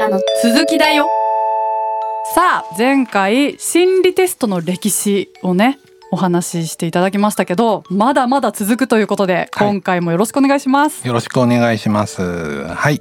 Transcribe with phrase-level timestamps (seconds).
[0.00, 1.06] からの続きだよ。
[2.34, 5.78] さあ前回心理テストの歴史をね
[6.10, 11.06] お話ししていただきましたけどまだまだ続くということで、はい、今回もよろしくお願いします。
[11.06, 12.64] よろしくお願いします。
[12.64, 13.00] はい。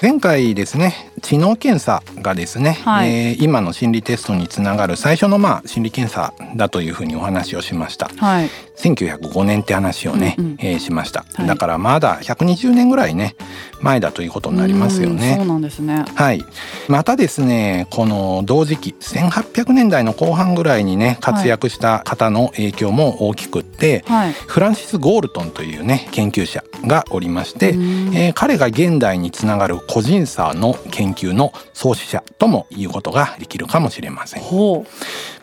[0.00, 13.36] 前回ですね知能検査がですね、はい、えー、今の心理テストにつながる最初のまあ心理検査だというふうにお話をしました、はい、1905年って話をね、うんうん、えー、しました、はい、だからまだ120年ぐらいね
[13.80, 15.36] 前だということになりますよね。
[15.36, 16.04] そうなんですね。
[16.14, 16.44] はい。
[16.88, 34.42] またですねこの同時期1800年代の後半ぐらいにね活躍した方の影響も大きくって、はい、フランシス・ゴールトンというね研究者がおりまして、えー、彼が現代につながる個人差の研究の創始者とも言うことができるかもしれません。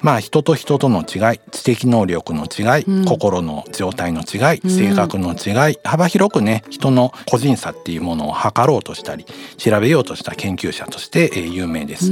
[0.02, 9.26] まあ人と人との違い知的能力の違い、うん、心の状態の違い性格の違い、幅広くね人の個人差っていうものを測ろうとしたり
[9.58, 12.08] 調べようとした研究者として、えー、有名です。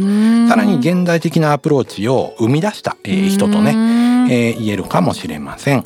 [0.47, 3.71] さらに現代的なアプローチを生み出した、えー、人とね、
[4.31, 5.83] えー、言えるかもしれません。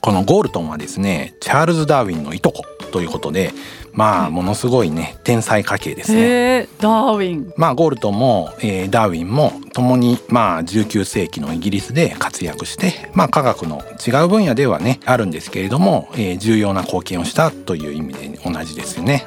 [0.00, 3.52] このゴールトンはですねチャールズ・ダーウィンのいとこということで
[3.98, 6.68] まあものすごいね天才家系ですね。
[6.78, 7.52] ダーウィン。
[7.56, 19.24] まあゴールトンも、えー、ダーウィンも共にまあ19世紀のイギリスで活躍してまあ科学の違う分野ではねあるんですけれども、えー、重要な貢献をしたという意味で同じですよね。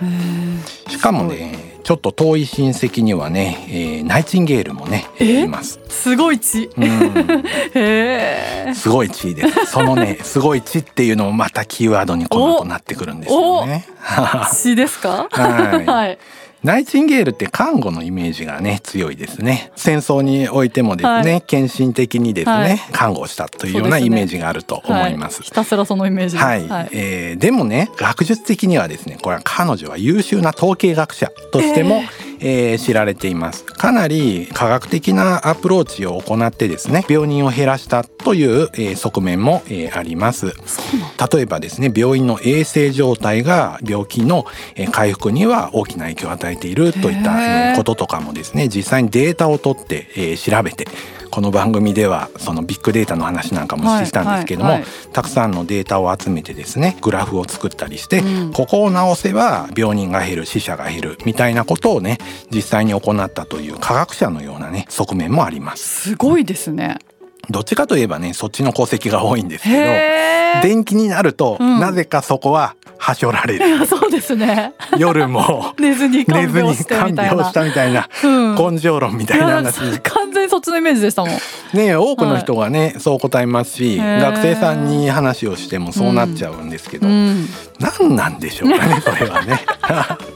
[0.88, 5.80] しかもねちょっと遠い親戚にはね、えー、ナイチンゲールもねいます。
[5.90, 6.84] すごい地、うん、
[7.76, 9.66] へすごい地です。
[9.68, 13.86] そのねすごい地っていうのもまたキーワードにこの後なってくるんですよね。
[14.54, 15.28] 地ですか？
[15.32, 16.18] はい、 はい
[16.64, 19.72] ナイチンゲールって看護のイメージがね強いですね。
[19.76, 33.64] 戦争においてもですね、はい、献身的にですね、はい、看護したというようなイメージがあると思います、ねはい、ひたすらそのイメージはい、はい、えー、でもね学術的にはですねこれは彼女は優秀な統計学者としても、えーえー、知られています。
[33.64, 40.54] かなり科学的なアプローチを行ってですね病人を減らしたという、えー、側面も、えー、あります。
[41.34, 44.46] 例えばですね病院の衛生状態が病気の、
[44.76, 50.88] えー、回復には大きな影響を与えているといった、えー、こととかもですね実際にデータを取って、えー、調べて
[51.32, 62.18] この番組ではそのビッグデータの話なんかもしてきたんですけども、はいはいはい、たくさんのデータを集めてですねグラフを作ったりして、うん、ここを直せば病人が減る死者が減るみたいなことをね
[62.52, 66.12] 実際に行ったという科学者のようなね側面もあります。
[66.12, 67.00] すごいですね。
[67.50, 73.86] どっちかといえばねそっちの功績が多いんですけど電気になると、うん、なぜかそこははしょられる。
[73.88, 74.74] そうですね。
[74.98, 80.00] 夜も 寝ずに看病したみたいな、根性論みたいな話。
[80.02, 81.32] 完全そっちのイメージでしたもん。
[81.74, 87.48] ね多くの人がね、はい、そう答えますし、学生さんに話をしてもそうなっちゃうんですけど、うん、
[87.80, 89.62] 何なんでしょうかね それはね。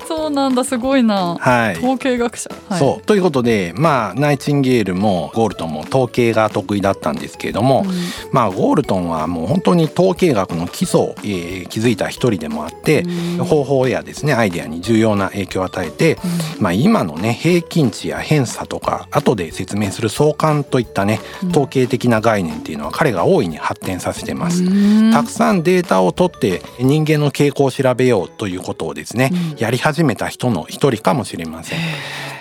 [0.07, 1.35] そうなんだすごいな。
[1.37, 1.77] はい。
[1.77, 2.49] 統計学者。
[2.69, 7.93] はい、そうということでまあナイチンゲールもゴールトンも統計が得意だったんですけれども、うん、
[8.31, 13.01] まあゴールトンはもう本当に統計学の基礎を、えー、築いた一人でもあって、
[13.37, 16.17] うん、方法やですねアイデアに重要な影響を与えて、
[16.57, 21.19] うん、まあ今のね平均値や偏差とか後で説明する相関といったね
[21.51, 24.63] 統計的な概念っていうのは彼が大いに発展させてます。
[25.11, 31.79] たくさんデータを取って人間の傾向を調べようということをですね、やり始めた人の一人かもしれません。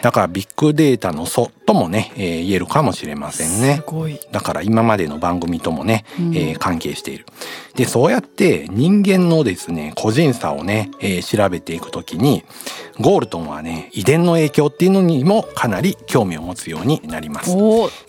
[0.04, 3.82] だからビッグデータの祖ともね、えー、言えるかもしれませんね。
[4.32, 7.24] だから今までの番組ともね、うん、えー、関係している。
[7.74, 12.44] でそうやって人間のですね個人差をね、えー、調べていくときに
[13.00, 17.56] ゴールトンはね遺伝の影響っていうのにもかなり興味を持つようになります。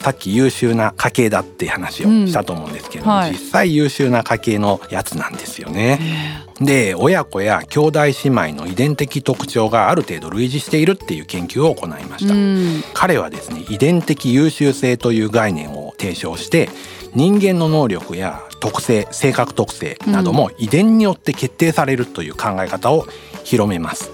[0.02, 6.44] さっき優秀な家系だって話をしたと思うんですけども、うんはい、実際優秀な家系のやつなんですよね。
[6.62, 12.34] で親子や兄弟姉妹の遺伝的特徴がある程度類似しているっていう研究を行いました、
[12.94, 16.70] 彼はですね遺伝的優秀性という概念を提唱して
[17.14, 23.06] 人間の能力や特性性格特性なども遺伝によって決定されるという考え方を
[23.46, 24.12] 広めます。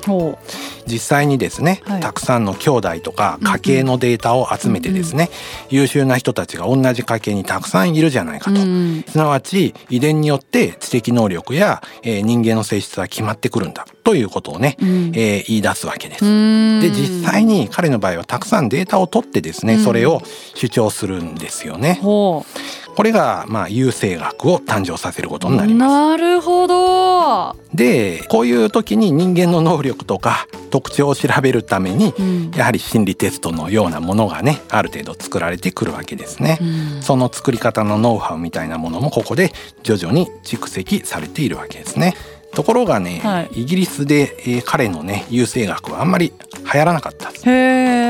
[0.85, 5.29] 実際にですね、はい、たくさんの兄弟とか家系のデータを集めてですね、
[5.72, 16.25] うんうん、優秀な人たちが同じ家系にたくさんいるじゃないかと、うん、すなわち遺伝によって知的能力や、えー、人間の性質は決まってくるんだということをね、うん、えー、言い出すわけです。
[16.25, 20.22] で実際に彼の場合はたくさんデータを取ってですね、それを
[20.55, 21.99] 主張するんですよね。
[23.01, 25.89] これがまあ優生学を誕生させることになります。
[25.89, 27.55] なるほど。
[27.73, 39.51] でこういう時に人間の能力とか特徴を調べるために、うん、やはり心理テストのようなものがねある程度作られてくるわけですね、うん、その作り方のノウハウみたいなものもここで
[39.81, 42.13] 徐々に蓄積されているわけですね
[42.53, 46.33] ところがね、はい、イギリスで、えー、彼のね優生学はあんまり
[46.71, 47.29] 流行らなかった。
[47.29, 48.00] へえ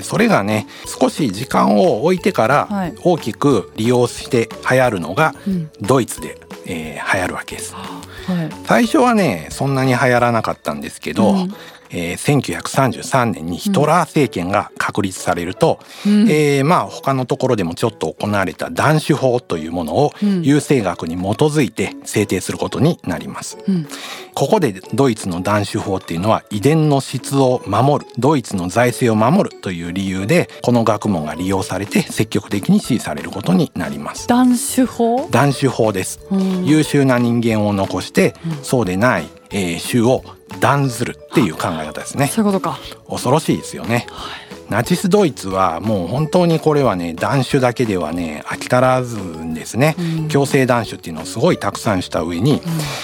[0.00, 2.68] ー、それがね少し時間を置いてから
[3.02, 5.34] 大きく利用して流行るのが
[5.80, 7.74] ドイツで、えー、流行るわけです。
[7.74, 11.54] はい、最初はねそんなに流行らなかったんですけど、うん、
[11.92, 20.12] えー、1933年にヒトラー政権が確立されると、うん、えー、まあ他のところでもちょっと行われた断種法というものを
[20.42, 23.86] 優生学に基づいて制定することになります、うん、
[24.34, 34.26] ここでドイツの断種法っていうのは遺伝の質を守るドイツの財政を守るという理由でこの学問が利用されて積極的に支持されることになります。
[34.26, 40.24] 断種法断種法です、うん、優秀な人間を残して、そうでない、えー、種を
[40.62, 42.28] 断ずるっていう考え方ですね。
[42.28, 42.78] そういうことか。
[43.08, 44.06] 恐ろしいですよね。
[44.10, 52.60] はいナチスドイツはもう本当にこれはね断種だけではね飽き足らずんですね、うん、強制断種っていうのをすごいたくさんした上に、うん、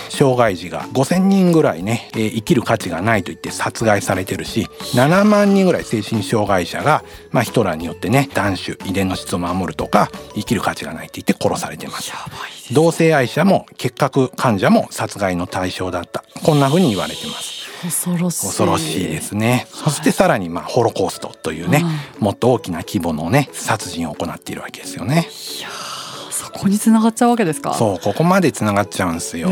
[0.08, 12.12] 障害児が5,000人ぐらいね、えー、生きる価値がないと言って殺害されてるし7万人ぐらい精神障害者が、まあ、ヒトラーによってね断種遺伝の質を守るとか生きる価値がないって言って殺されてます。
[12.72, 16.24] 同性愛者も結核患者も殺害の対象だった。
[16.44, 17.57] こんな風に言われてます。
[17.82, 18.46] 恐ろしい。
[18.46, 21.84] 恐ろしいですね、そしてさらにまあホロコーストというね、
[22.18, 25.28] もっと大きな規模のね殺人を行っているわけですよね。
[25.58, 25.68] いや
[26.52, 27.74] ここに繋がっちゃうわけですか？
[27.74, 29.50] そうここまで繋がっちゃうんですよ、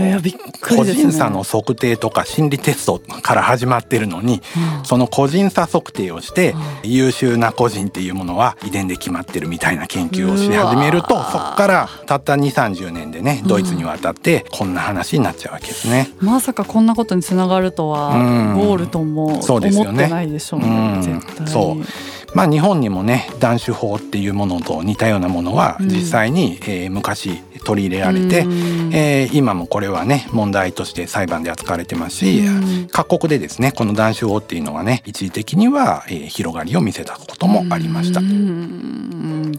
[0.63, 4.43] 個人差の測定とか心理テストから始まってるのに、
[4.79, 6.55] うん、その個人差測定をして、
[6.85, 18.13] うん、優秀な個人っていうものは遺伝で決まってるみたいな研究をし始めるとそこからたった2 3 0年でねドイツに渡ってこんな話になっちゃうわけですね、うん、まさかこんなことにつながるとは、
[18.57, 21.49] ゴールトンも思ってないでしょうね、絶対。
[21.49, 21.85] そう
[22.35, 38.21] まあ、日本にもね断種法っていうものと似たようなものは実際に、うん、えー、昔取り入れられて、うん、えー、今もこれはね問題として裁判で扱われてますし、うん、各国でですねこの断種法っていうのはね一時的には、えー、広がりを見せたこともありました。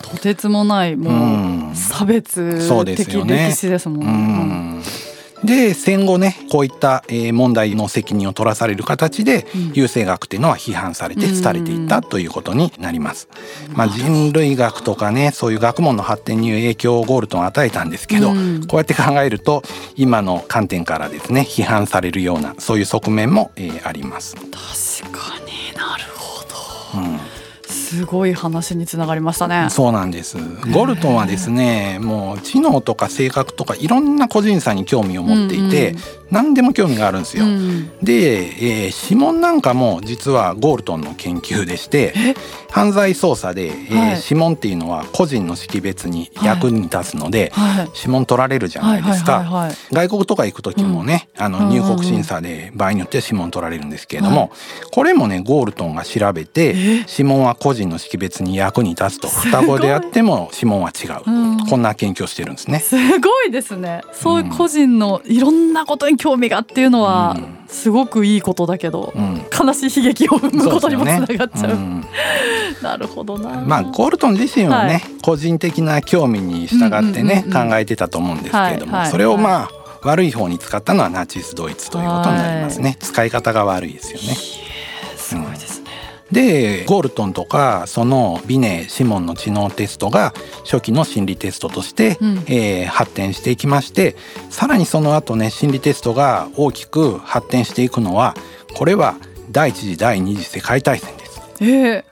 [0.02, 2.60] とてつもないもう差別
[2.96, 5.07] 的歴史ですもんね。
[5.44, 13.30] で戦後ねこういった、え問題の責任を取らされる形で、優生学っていうのは批判されて廃れていったということになります。
[13.74, 18.36] まあ、人類学とかねそういう学問の発展に影響をゴールトン与えたんですけど、こ
[18.74, 19.64] うやって考えると
[19.96, 24.36] 今の観点からですね批判されるようなそういう側面も、えー、あります。
[24.36, 26.17] 確かになるほど、うん
[27.88, 29.68] すごい話につながりましたね。
[29.70, 30.38] そうなんです。
[30.74, 36.02] ゴルトンはですねもう知能とか性格とかいろんな個人差に興味を持っていて、うんうん、
[36.32, 42.14] 何でも興味があるんですよ、うん、で、えー、指紋なんかも実はゴールトンの研究でして
[42.70, 54.52] 犯罪捜査で、えー指紋っていうのは個人の識別に役に立つので、はい、指紋取られるじゃないですか、外国とか行く時もね、うん、あの入国審査で場合によっては指紋取られるんですけれども、
[54.92, 56.76] これもねゴールトンが調べて
[57.08, 59.28] 指紋は個人の識別に役に立つと。
[59.28, 62.80] 双子であっても指紋は違う、うん、こんな研究をしてるんですね。
[62.80, 64.02] すごいですね。
[64.14, 67.38] そういう個人のいろんなことに興味がっていうのは、
[67.68, 71.72] すごくいいことだけど、うん、悲しい悲劇を生むことにもつながっちゃう。
[71.72, 72.06] うねうん、
[72.82, 73.62] なるほどな。
[73.62, 79.70] まあゴールトン自身はね、はい、個人的な興味に従ってね、考えてたと思うんですけれども、はいはい、それをまあ
[80.04, 82.98] 悪い方に使ったのはナチスドイツということになりますね。
[83.02, 84.36] 使い方が悪いですよね。
[85.18, 85.77] すごいです
[86.32, 90.34] でゴールトンとかそのビネシモンの知能テストが
[90.66, 94.16] 初期の心理テストとして、うん、えー、発展していきまして
[94.50, 98.36] さらにその後ね心理テストが大きく発展していくのは
[98.76, 99.16] これは
[99.52, 101.42] 第一次第二次世界大戦です。
[101.62, 102.04] えー、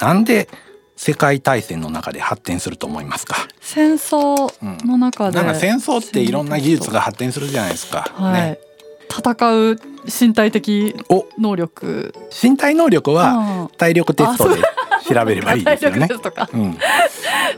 [0.00, 0.48] なんで
[0.94, 3.34] 世界大戦の中で発展すると思いますか？
[3.60, 4.52] 戦争
[4.86, 8.02] の中で、うん、なんか戦争っていろんな技術が発展するじゃないですか。
[8.14, 8.58] はい、ね
[9.12, 10.94] 戦う身体的
[11.38, 12.14] 能力。
[12.30, 14.62] 身体能力は体力テストで
[15.02, 16.08] 調べればいいですよね。
[16.52, 16.78] うん、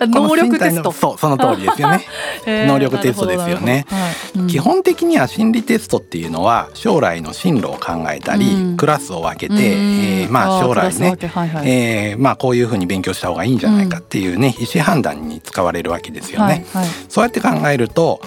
[0.10, 0.92] 能力テスト。
[0.92, 2.04] そうその通りですよね。
[2.66, 4.38] 能力テストですよね、はい。
[4.40, 16.66] うん、基本的には心理テストっていうのは将来の進路を考えたり、うん、クラスを分けて、えー、まあ将来ね、はいはい、えー、まあこういうふうに勉強した方がいいんじゃないかっていうね、意思判断に使われるわけですよね。
[16.72, 18.20] はいはい、そうやって考えると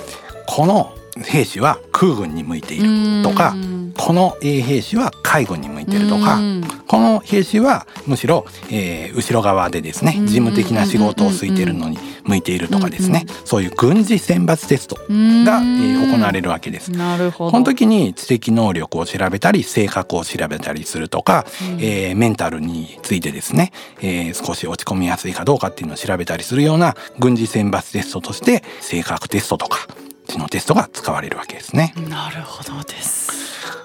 [0.47, 0.91] この
[1.23, 3.55] 兵士は空軍に向いているとか
[3.97, 6.39] この兵士は海軍に向いてるとか
[6.87, 16.91] この兵士はむしろ、えー、後ろ側でですね事務的な仕事を空いてるのに向いているとかですねそういう軍事選抜テストが、えー、行われるわけです。
[16.91, 17.51] なるほど。
[17.51, 21.45] この時に知的能力を調べたり性格を調べたりするとか、
[21.79, 23.71] えー、メンタルについてですね、
[24.01, 29.87] えー、少し落ち込みやすいかどうかっていうのを調べたりするような軍事選抜テストとして性格テストとか
[30.27, 31.93] ちのテストが使われるわけですね。
[32.09, 33.31] なるほどです。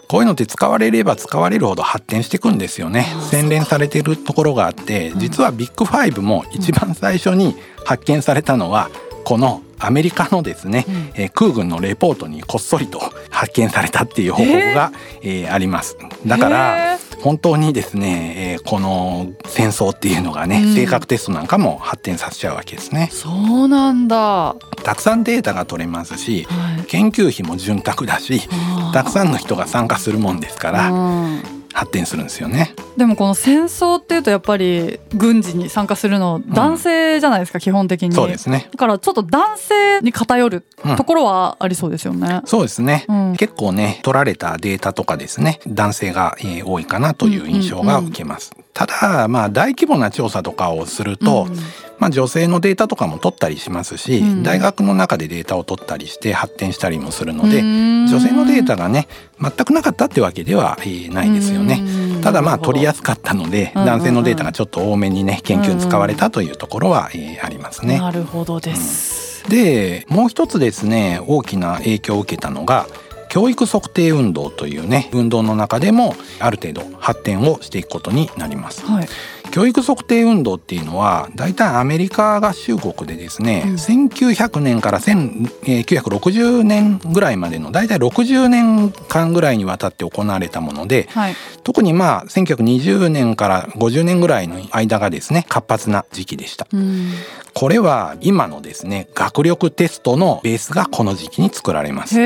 [0.08, 3.06] こういうのって使われれば使われるほど発展していくんですよね。
[3.30, 7.56] 洗練されてるところがあって、実はビッグファイブも一番最初に
[7.86, 8.90] 発見されたのは
[9.24, 15.96] このアメリカのですね、うんえー空軍のレポートにこっそりと発見されたっていう報告が、えーあります。
[16.26, 23.08] だから本当にですね、えーこの戦争っていうのがね、うん性格テストなんかも発展させちゃうわけですね。
[23.12, 23.30] そ
[23.64, 24.16] うなんだ。
[24.16, 26.46] はたくさんデータが取れますしい。
[26.88, 28.48] 研究費も潤沢だし
[28.92, 32.74] たくさんの人が参加するもんですからうん発展するんですよね。
[32.96, 38.14] でもこの戦争っていうとやっぱり軍事に参加するの男性じゃないですか、基本的に。
[38.14, 38.68] そうですね。
[38.70, 42.42] だからちょっと男性に偏るうんところはありそうですよね。
[42.44, 43.04] そうですね。
[43.08, 48.52] うん結構ね取られたデータとかですね男性が、えー多いかなという印象が受けます。
[48.74, 51.56] ただまあ大規模な調査とかをすると、うん。
[51.98, 54.42] まあ、女性のデータとかも取ったりしますし、うん。
[54.42, 58.06] 大学の中でデータを取ったりして発展したりもするので、うん。
[58.08, 59.06] 女性のデータがね
[59.40, 61.80] 全くなかったってわけでは、えーないですよね。
[61.80, 62.20] うん。
[62.22, 67.98] ただまあ取りやすかったので、男性のデータがちょっと多めにね研究に使われたというところは、えーありますね。
[67.98, 69.48] なるほどです。
[69.48, 72.86] でもう一つですね大きな影響を受けたのが
[73.32, 78.84] 教育測定運動というね運動の中でもある程度発展をしていくことになります。
[78.84, 79.08] はい。
[79.50, 91.34] 教育測定運動っていうのは大体アメリカ合衆国でですね、うん1900年から1960年ぐらいまでの大体60年間ぐらいにわたって行われたものではい。
[91.64, 96.66] 特にまあ1920年から50年ぐらいの間がですね活発な時期でした。
[96.70, 97.12] うん。
[97.54, 102.16] これは今のですね学力テストのベースがこの時期に作られます。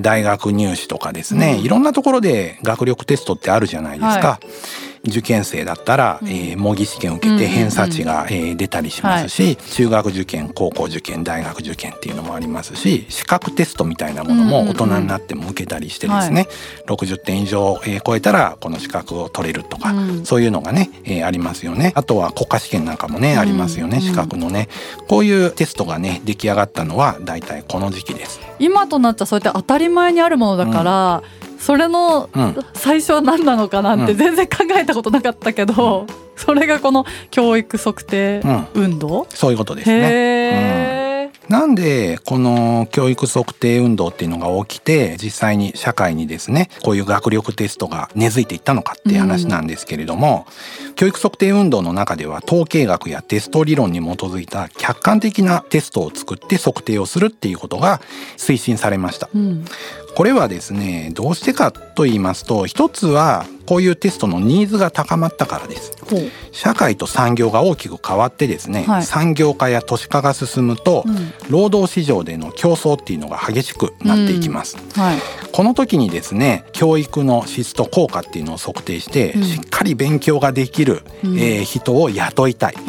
[0.00, 4.28] 大学入試とかですね、うんいろんなところで学力テストってあるじゃないですか。
[4.28, 4.40] は
[5.10, 6.28] 受験生だったら、うん。
[6.28, 7.48] えー模擬試験を受けてうんうんうん。
[7.48, 14.76] 偏差値が、えー出たりしますし、中学受験高校受験大学受験っていうのもありますし資格テストみたいなものもうんうんうん。
[14.76, 16.48] 大人になっても受けたりしてですね、
[16.86, 20.24] 60点以上、えー超えたらこの資格を取れるとか、うん。
[20.24, 21.92] そういうのがね、えーありますよね。
[21.94, 24.68] あとは国家試験なんかもね、うんありますよねうん資格のね。
[25.08, 28.40] こういうテストがね出来上がったのは大体この時期です。
[28.58, 31.22] 今となっちゃそうやって当たり前にあるものだから、
[31.66, 32.56] それのうん。
[32.74, 34.16] 最初は何なのかなってうん。
[34.16, 36.06] 全然考えたことなかったけど、
[36.36, 38.66] それがこの教育測定うん。
[38.74, 41.32] 運動、そういうことですね。
[41.48, 50.46] なんでこの教育測定運動っていうのが起きて実際に社会にですねこういう学力テストが根付いていったのかっていう話なんですけれども、
[50.94, 58.00] 教育測定運動の中では統計学やテスト理論に基づいた客観的なテストを作って測定をするっていうことが
[58.36, 59.28] 推進されました。
[59.34, 59.64] うん
[60.16, 65.92] これはですねどうしてかと言いますと一つはこういうテストのニーズが高まったからです。
[66.52, 69.02] 社会と産業が大きく変わってですね、はい。
[69.02, 71.32] 産業化や都市化が進むと、うん。
[71.50, 79.42] 労働市場での競争っていうのが激しくなっていきます、はいこの時にですね教育の質と効果っていうのを測定して、うん。
[79.42, 81.38] しっかり勉強ができる、うん。
[81.38, 82.80] えー人を雇いたい、え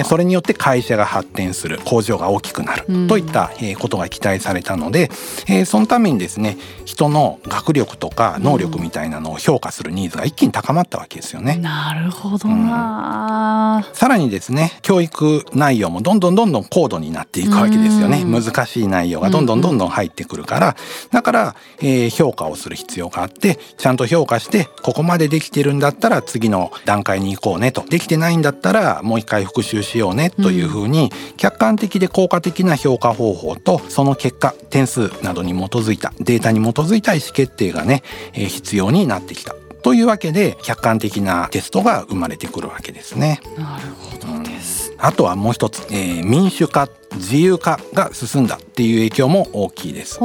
[0.00, 3.08] ーそれによって会社が発展する工場が大きくなる、うん。
[3.08, 5.10] といった、えーことが期待されたので、
[5.48, 6.56] えーそのためにですね
[6.86, 11.56] 人の学力とか能力みたいなのを評価するニーズが一気に高まったわけですよね。
[11.56, 18.22] なるほどな、さらにですね教育内容もどんどんどんどん高度になっていくわけですよね。
[18.22, 18.42] うん。
[18.42, 20.76] 難しい内容がどんどんどんどん入ってくるから。
[21.10, 38.02] だから、えー評価をする必要があってちゃんと評価してここまでできてるんだったら次の段階に行こうねとできてないんだったらもう一回復習しようねというふうに客観的で効果的な評価方法とその結果点数などに基づいたデータに基づいた意思決定がね、
[38.34, 39.54] えー必要になってきた。
[39.82, 43.40] というわけで客観的なテストが生まれてくるわけですね。
[43.58, 50.20] なるほどです、あとはもう一つ、えー民主化自由化が進んだっていう影響も大きいです。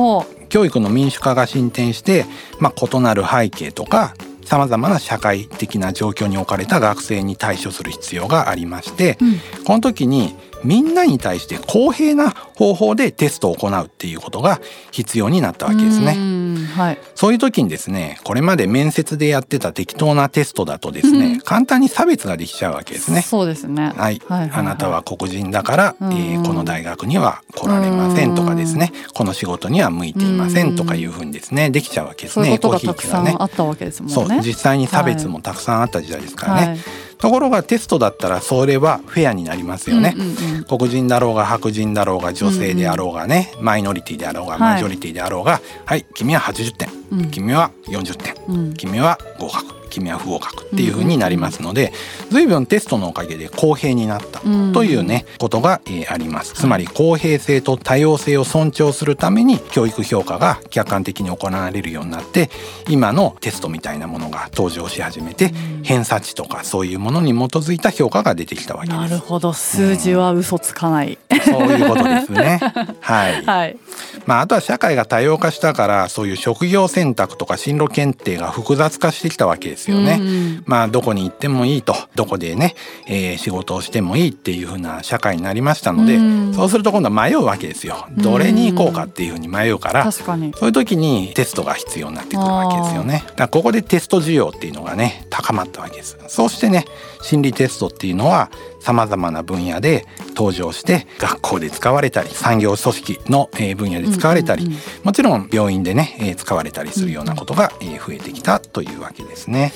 [0.48, 2.26] ほ教育の民主化が進展して、
[2.60, 9.64] まあ、異なる背景とかさまざまな社会的な状況に置かれた学生に対処する必要がありまして、う、うん。
[9.66, 14.60] この時にみんなに対して公平な方法でテストを行うっていうことが
[14.92, 16.16] 必要になったわけですね。
[16.18, 16.38] うん
[16.76, 16.98] はい。
[17.16, 21.20] そういう時にですねこれまで面接でやってた適当なテストだとですうん。
[21.20, 23.22] ね簡単に差別ができちゃうわけですね。
[23.22, 23.94] そうですね。
[23.96, 32.58] はい、はいあなたは黒人だから、えーこの大学には来られませんとかですね、この仕事には向いていませんとかいうふうにですねできちゃうわけですそういうね。
[32.58, 34.14] ことがたくさねんあったわけですもんね。
[34.14, 36.68] そう実際に差別もたくさんあった時代ですからね。
[36.68, 36.78] はい
[37.18, 40.14] ところがテストだったらそれはフェアになりますよね。
[40.16, 40.64] うんうんうん。
[40.66, 44.60] 黒人だろうが白人だろうが女性であろうがね、マイノリティであろうがはい。
[44.60, 47.32] マジョリティであろうがはい、君は80点、うん。
[47.32, 48.74] 君は40点、うん。
[48.74, 51.94] 君は合格君は不合格っていうふうになりますので、
[52.30, 54.40] 随分テストのおかげで公平になった
[54.74, 56.54] というね、ことが、えー、あります。
[56.54, 62.50] つまり公平性と多様性を尊重するために教育評価が客観的に行われるようになって
[62.90, 65.54] 今のテストみたいなものが登場し始めて、
[65.84, 69.00] 偏差値とかそういうものに基づいた評価が出てきたわけです。
[69.00, 71.18] なるほど数字は嘘つかない、うん、
[71.52, 72.60] そういうことですね。
[73.00, 73.78] はい、 はい、
[74.26, 80.20] まあ、あとは社会が多様化したからそういう職業選択とか進路検定が複雑化してきたわけですよね。
[80.22, 82.76] うん、まあどこに行ってもいいとどこでね、
[83.08, 88.06] えー、仕事をしてもいいっていう風な社会になりましたので、うん、そうすると今度は迷うわけですよ。
[88.18, 93.24] どれに行こうかっていう風に迷うから、そういう時にテストが必要になってくるわけですよね。
[93.36, 96.18] だここでテスト需要っていうのがね高まったわけです。
[96.28, 96.86] そうしてね
[97.22, 109.72] 心理テストっていうのはさまざまな分野で登場して学校で使われたり産業組織の分野で使われたり、もちろん病院でね使われたりするようなことが増えてきたというわけですね。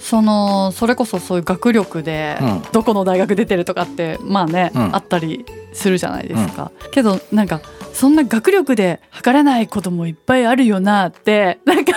[0.00, 2.38] そのそれこそそういう学力で
[2.72, 6.72] どこの大学出てるとかってまあね、うん、あったりするじゃないですか。
[6.82, 7.60] うん、けどなんか
[7.92, 11.92] そんな学力で測れないこともいっぱいあるよなってなんか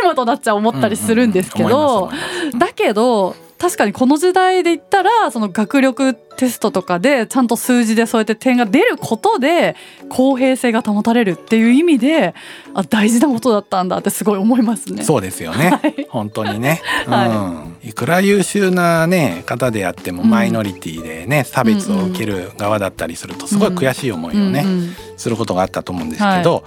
[0.00, 2.10] 今となっちゃ思ったりするんですけど、
[2.56, 9.74] だけど確かにこの時代で言ったらその学力テストとかでちゃんと数字でそうやって点が出ることで
[10.08, 12.34] 公平性が保たれるっていう意味で
[12.74, 15.02] あ大事なことだったんだってすごい思いますね。
[15.02, 26.62] そうですよね、はい、本当にね、 はい、いくら優秀な、ね、方であってもマイノリティでね、うん、差別を受ける側だったりするとすごい悔しい思いをね、うんうん、することがあったと思うんですけど、はい、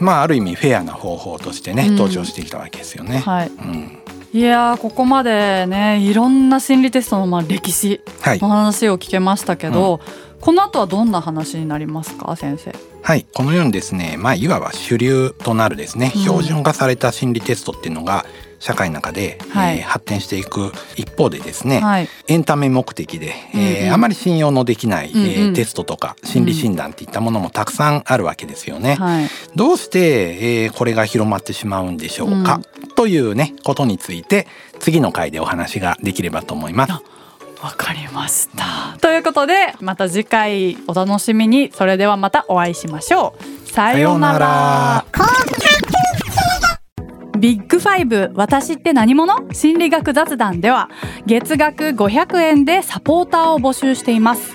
[0.00, 3.18] まあある意味フェアな方法としてね登場してきたわけですよね。
[3.18, 3.48] はい。
[3.48, 3.98] うん
[4.34, 8.00] いやここまでねいろんな心理テストのまあ歴史
[8.42, 10.00] の話を聞けましたけど、はい
[10.34, 12.74] うん、この後はどんな話になりますか先生？
[13.00, 13.26] はい。
[13.32, 18.26] このようにですねまあいわば主流となるですね、標準化された心理テストっていうのが
[18.58, 28.96] 社会の中で、はい、えー、発展していく一方でですね、はい、エンタメ目的で、えー、あまり信用のできない、うんうん、えー、テストとか心理診断っていったものもたくさんあるわけですよね。
[28.96, 34.46] はい、どうして、えー、これが広まってしまうんでしょうか、うん、というねことについて
[34.78, 36.92] 次の回でお話ができればと思います。
[37.62, 38.98] わかりました。
[39.00, 43.34] ということでまた次回お楽しみにそれではまたお会いしましょ
[43.66, 43.70] う。
[43.70, 45.04] さようなら。
[47.38, 49.52] ビッグファイブ私って何者？
[49.52, 50.88] 心理学雑談では
[51.26, 54.54] 月額500円でサポーターを募集しています